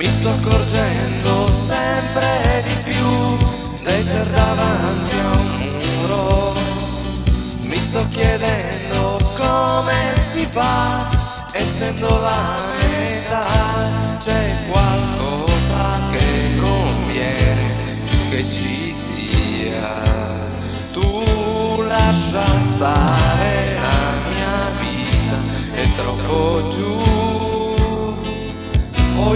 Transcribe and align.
Mi 0.00 0.06
sto 0.06 0.30
accorgendo 0.30 1.52
sempre 1.52 2.62
di 2.64 2.90
più 2.90 3.36
d'essere 3.82 4.30
davanti 4.30 5.16
a 5.18 5.30
un 5.30 5.76
muro. 5.76 6.54
Mi 7.68 7.76
sto 7.76 8.08
chiedendo 8.08 9.18
come 9.36 9.92
si 10.32 10.46
fa, 10.50 11.06
essendo 11.52 12.08
la 12.18 12.69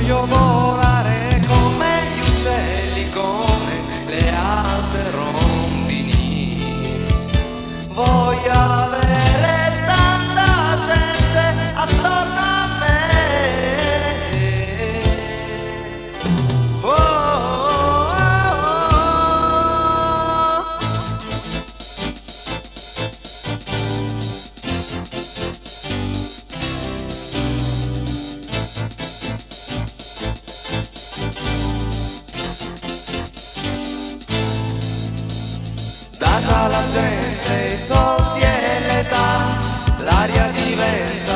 your 0.06 0.26
voice. 0.26 0.63
la 36.68 36.82
gente, 36.92 37.66
i 37.66 37.76
soldi 37.76 38.40
e 38.40 38.80
l'età, 38.86 39.28
l'aria 40.04 40.48
diventa 40.50 41.33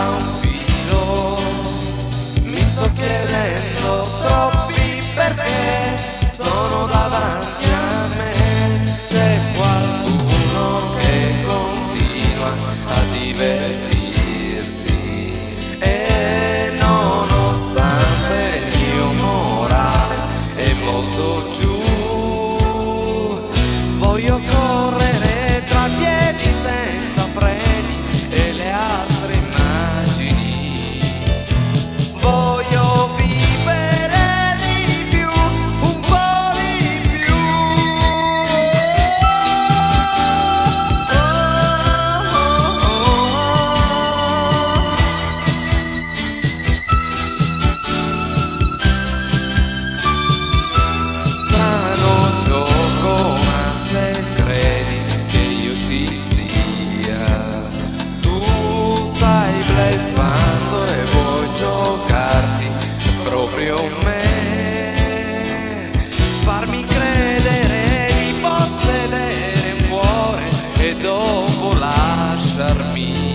dopo 71.00 71.75
lasciarmi 71.78 73.28